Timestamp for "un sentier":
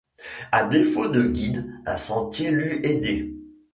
1.85-2.49